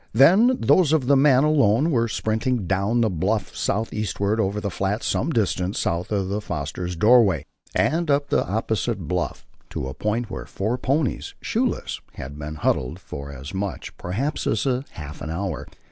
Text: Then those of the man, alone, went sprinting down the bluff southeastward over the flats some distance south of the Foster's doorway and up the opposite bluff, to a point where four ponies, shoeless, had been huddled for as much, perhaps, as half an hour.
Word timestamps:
Then 0.13 0.57
those 0.59 0.93
of 0.93 1.05
the 1.05 1.15
man, 1.15 1.43
alone, 1.43 1.91
went 1.91 2.09
sprinting 2.09 2.65
down 2.65 3.01
the 3.01 3.09
bluff 3.11 3.55
southeastward 3.55 4.39
over 4.39 4.59
the 4.59 4.71
flats 4.71 5.05
some 5.05 5.29
distance 5.29 5.77
south 5.77 6.11
of 6.11 6.27
the 6.27 6.41
Foster's 6.41 6.95
doorway 6.95 7.45
and 7.75 8.09
up 8.09 8.29
the 8.29 8.43
opposite 8.47 9.07
bluff, 9.07 9.45
to 9.69 9.87
a 9.87 9.93
point 9.93 10.31
where 10.31 10.47
four 10.47 10.79
ponies, 10.79 11.35
shoeless, 11.39 12.01
had 12.15 12.39
been 12.39 12.55
huddled 12.55 12.97
for 12.99 13.31
as 13.31 13.53
much, 13.53 13.95
perhaps, 13.99 14.47
as 14.47 14.65
half 14.93 15.21
an 15.21 15.29
hour. 15.29 15.67